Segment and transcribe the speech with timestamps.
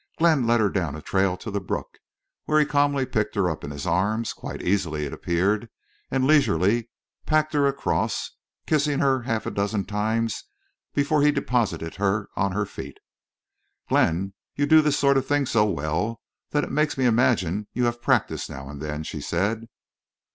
[0.17, 1.99] Glenn led her down a trail to the brook,
[2.45, 5.69] where he calmly picked her up in his arms, quite easily, it appeared,
[6.09, 6.89] and leisurely
[7.27, 8.31] packed her across,
[8.65, 10.45] kissing her half a dozen times
[10.95, 12.97] before he deposited her on her feet.
[13.89, 17.85] "Glenn, you do this sort of thing so well that it makes me imagine you
[17.85, 19.67] have practice now and then," she said.